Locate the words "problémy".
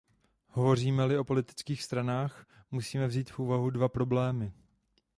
3.89-4.51